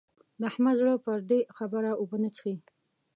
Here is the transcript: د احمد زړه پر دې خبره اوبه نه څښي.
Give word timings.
د 0.39 0.41
احمد 0.49 0.75
زړه 0.81 0.93
پر 1.05 1.19
دې 1.29 1.39
خبره 1.57 1.91
اوبه 2.01 2.17
نه 2.23 2.29
څښي. 2.35 2.55